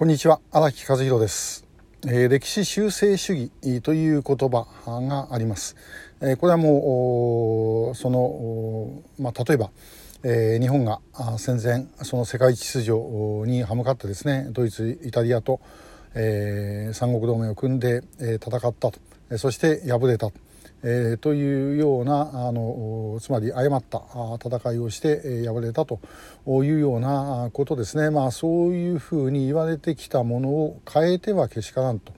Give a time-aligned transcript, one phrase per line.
[0.00, 1.66] こんにちは荒木和弘です、
[2.06, 5.76] えー、歴史修正主義という言葉があります、
[6.22, 9.70] えー、これはもうそのまあ、例えば、
[10.22, 11.00] えー、日本が
[11.36, 12.94] 戦前その世界秩序
[13.46, 15.60] に歯向かってですねドイツイタリアと、
[16.14, 18.94] えー、三国同盟を組んで、えー、戦ったと。
[19.36, 20.32] そして敗れたと。
[20.82, 24.02] えー、というようなあのつまり誤った
[24.42, 26.00] 戦いをして、敗れたと
[26.46, 32.12] いうようなことですね、まあ、そういうふうに言われてきたものを変えてはけしからんと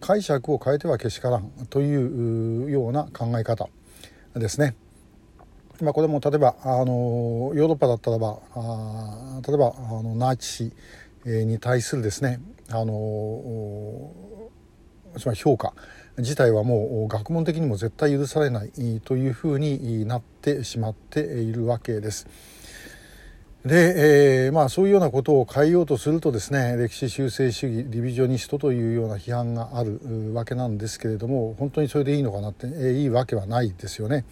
[0.00, 3.68] 解釈を変えてはけしからんというような考え方
[4.34, 4.76] ですね。
[5.82, 10.72] まあ、これも例えばあのヨーロッパだったらばあ例えばあのナチ
[11.24, 12.40] スに対するですね
[12.70, 12.92] あの
[15.18, 15.72] つまり評価
[16.18, 22.26] 自体はもう学問的にも絶対許されないというふうになってしまっているわけです。
[23.66, 34.24] で、えー、まあそういうようなことを変えようとするとですね歴史修正主義リビジョニストというような批判があるわけなんですけれども本当にそれでいいのかなって、えー、いいわけはないですよね。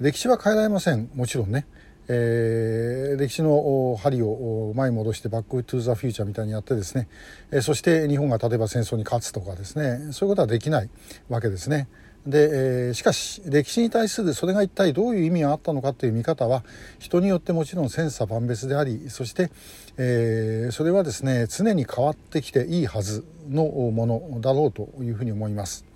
[0.00, 1.66] 歴史は変えられませんもちろんね。
[2.08, 7.08] えー、歴史の針を前に戻してバック・トゥ・ザ・フューチャーみたいにやってですね、
[7.50, 10.90] えー、そして日本が例えば戦争に勝つとかですねそういうことはできない
[11.28, 11.88] わけですね。
[12.26, 16.64] で、えー、しかし歴史に対するそれが一体どういう意味があったのかという見方は
[16.98, 19.50] 人によってもちろん千差万別でありそして、
[19.98, 25.93] えー、それはですね常に変わってきていいはずのものだろうというふうに思います。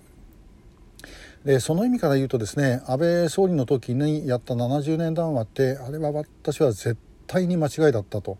[1.45, 8.37] でその意味から言うとですね安倍総理の時にやった70年談話ってあれは私は絶対に間違いだったと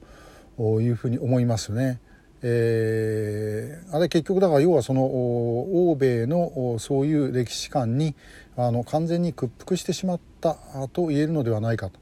[0.60, 2.02] いうふうに思いますね。
[2.42, 8.16] えー、あれ結局だから要はその欧米のそういう歴史観に
[8.56, 10.56] あの完全に屈服してしまった
[10.94, 12.00] と言えるのではないかと。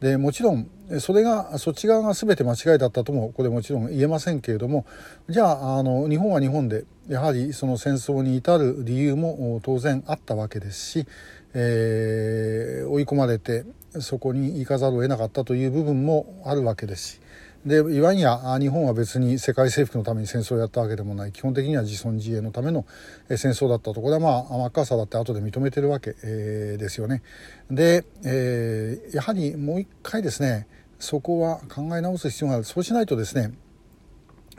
[0.00, 4.86] でもちろんそれがそっち側が全て間違いだったともこれもちろん言えませんけれども
[5.28, 11.06] じゃああの日本は日本でやはりその戦争に至る理由も当然あったわけですし、
[11.54, 13.64] えー、追い込まれて
[13.98, 17.20] そこに行かざるを得なかったという部分もあるわけですし
[17.66, 22.86] でいわんや日本は別に世界征服のために戦争をやったわけでもない基本的には自尊自衛のための
[23.28, 27.22] 戦争だったとこれはまあマッカーサーだって後で認めてるわけ、えー、ですよね。
[27.70, 30.68] で、えー、やはりもう一回ですね
[31.00, 33.52] そこは考え直す必要があるそうしないとですね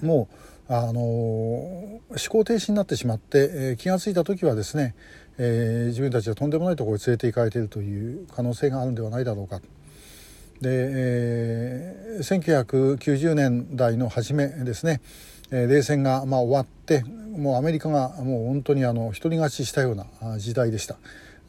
[0.01, 0.35] もう
[0.73, 4.95] あの思考停止になってしまって、えー、気が付いた時はですね、
[5.37, 9.59] えー、自分たちはとんでもないところに連れて行かれているという可能性があるんではないだろうか。
[10.61, 15.01] で、えー、1990年代の初めですね、
[15.51, 17.03] えー、冷戦がまあ終わって
[17.35, 20.95] もうアメリカがもう本当にあの独り勝ちしたような時代でした。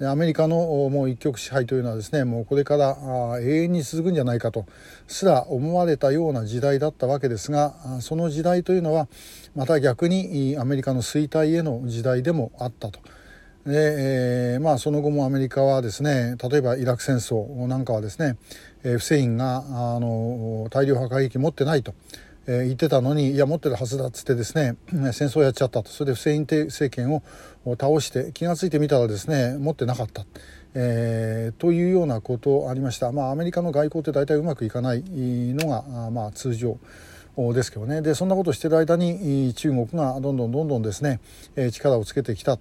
[0.08, 0.56] アメリカの
[0.90, 2.96] もう一極支配というのはですねもうこれから
[3.40, 4.66] 永遠に続くんじゃないかと
[5.06, 9.08] すら思われたような時代だったわけですがその時代というのは
[9.54, 13.00] また逆にアメリカの衰退への時代でもあったと。
[13.66, 18.36] で、えー、まあその後もアメリカはですね例えばイラク戦争なんかはですね、
[18.82, 19.58] え、フセインが
[19.94, 21.94] あの大量破壊兵器持ってないと、
[22.46, 24.76] えー、言ってたのにいや持ってるはずだっつってですね
[25.12, 25.90] 戦争やっちゃったと。
[25.90, 27.22] それでフセイン政権を
[27.78, 30.24] 倒して気が付いてみたらですね持ってなかった。
[30.74, 36.78] えー、というようなことありました、まあ、アメリカの外交って大体うまくいかないのが、まあ、通常
[37.36, 38.00] ですけどね。
[38.02, 41.20] でそんなことをしてる間に中国がどんどんどんどんですね
[41.72, 42.58] 力をつけてきた。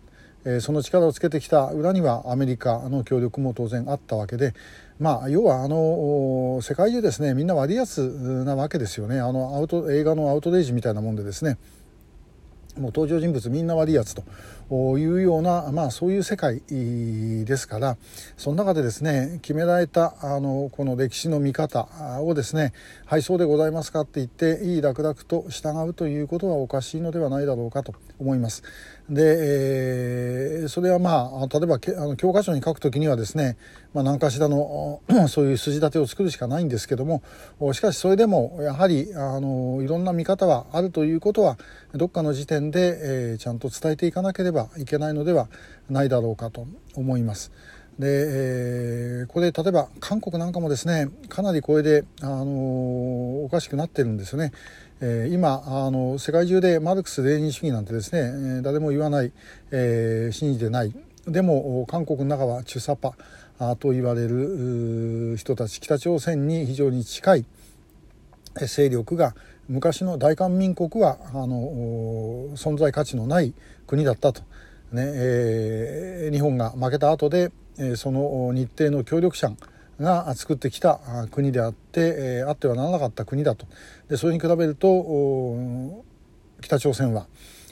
[0.60, 4.54] その力をつけてきた裏にはアメリカの協力も当然あったわけで、
[5.00, 8.02] まあ、要はあの世界中ですねみんな割安
[8.44, 9.20] なわけですよね。
[9.20, 11.58] あのアウト映画のアウトレイジみたいなもんでですね。
[12.82, 14.24] もう登場人物みんな悪いやつと
[14.98, 16.62] いうような、まあ、そういう世界
[17.46, 17.98] ですから
[18.38, 21.88] その中でですね決められたあのこの歴史の見方
[22.22, 22.74] をですね
[23.06, 28.64] 「はいそうでございますか」って言っていい楽々と従うということはおかしいのではないだろうかと思います。
[29.10, 33.58] で、えー、それはまあ例えばけあの教科書に書くときにはですね、
[33.94, 37.22] まあ、何かしらの そういう筋立てを作るしかないんですけども
[37.74, 41.58] しかしそれでもやはりあのいろんな見方はあるということは
[41.94, 42.98] どっかの時点で、で
[43.32, 45.48] えー、ちゃんと伝えていかなければいけないのでは
[45.90, 47.52] ないだろうかと思います。
[48.00, 54.52] で、えー、これ例えば韓国なんかもですねかなりこれで、あのおかしくなってるんですよね。
[55.02, 59.32] えー、今あの世界中でマルクス・レーニン主義なんてですね、えー、誰も言わない、
[59.72, 60.94] えー、信じてない
[61.28, 63.16] でも韓国の中はチュサパ
[63.78, 67.46] と言われる人たち北朝鮮に非常に近い
[68.56, 69.36] 勢力が
[69.70, 73.54] 昔の大韓民国はあの存在価値のない
[73.88, 74.42] 国だったと、
[74.92, 79.52] ねえー、日本が負けた後で、え、その日程の協力者
[80.00, 81.00] が作ってきた
[81.32, 83.66] 国であって、え、あってはならなかった国だと
[84.10, 86.04] でそれに比べると
[86.62, 87.28] 北朝鮮は、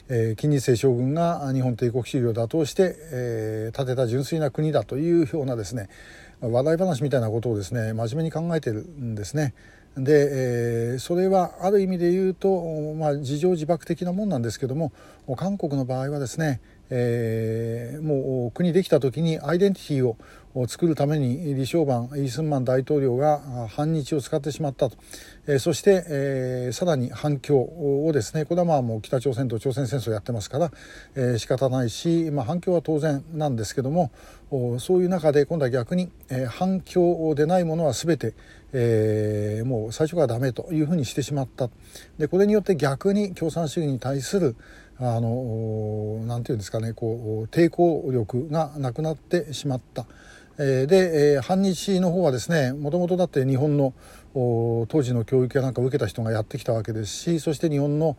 [0.08, 5.88] え、金日成将軍が日本帝国主義を打倒して、えー、建てた純粋な国だというようなですね
[6.40, 9.54] 話題話みたいなことをですね真面目に考えてるんですね。
[9.96, 14.92] で、えー、それはある意味で言うと、まあ、自情自爆的なもんなんですけども
[15.36, 16.60] 韓国の場合はですね、
[16.90, 20.16] えー、もう国できた時にアイデンティティを
[20.66, 24.96] 作るために李承晩イースンマン大統領が反日を使ってしまったと、
[25.46, 30.72] えー、そして、えー、さらに反共をですねこれはまあもう北朝鮮と朝鮮戦争をやってますから、
[31.14, 34.10] えー、仕方ないし、まあ、反共は当然なんですけども
[34.80, 38.34] そういう中で今度は逆に、えー、反共でないものは全て、
[38.72, 41.70] えー、もう最初からダメというふうにしてしまった
[42.18, 44.56] でこれによって逆に共産主義に対する
[44.98, 50.06] あのなんていうんですかねこう抵抗力がなくなってしまった。
[50.62, 53.94] えで、え反日の方はですねもともとだって日本の
[54.34, 58.16] 当時の教育やなんかを受けた人がやってきたわけですしそして日本の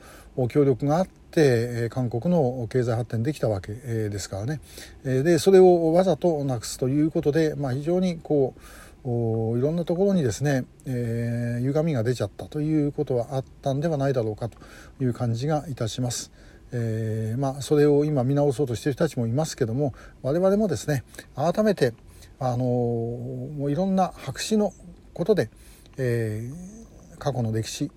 [0.49, 4.59] 協力があって韓国の経済発展できたわけですからね
[5.03, 8.61] でそれをわざとなくすということで、まあ、非常にこう
[9.03, 14.57] いろんなところにですね、えー、歪みが出ちゃったということはあったんではないだろうかと
[15.01, 16.31] いう感じがいたします。
[16.71, 21.03] えー、まあ、それを今見直そうとしている人たちもいますけども我々もですね
[21.35, 21.93] 改めて、
[22.39, 24.71] あのもういろんな白紙の
[25.13, 25.49] ことで、
[25.97, 27.91] えー、過去の歴史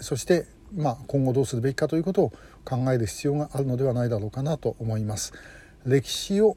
[0.00, 2.32] そして、まあ、今後どうするべきかということを
[2.64, 5.32] 考える必要があるのではないだろうかなと思います。
[5.86, 6.56] 歴史を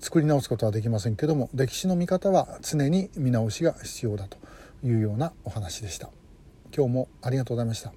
[0.00, 4.38] 作り直すことはできませんけども歴史の見方は常に見直しが必要だと
[4.82, 6.08] いうようなお話でした。
[6.74, 7.92] 今日もありがとうございました。